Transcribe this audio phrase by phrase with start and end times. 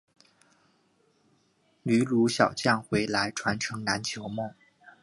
[1.83, 4.51] 旅陆小将回来传承篮球梦